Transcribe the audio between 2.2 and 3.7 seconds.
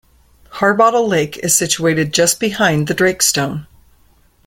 behind the Drake Stone.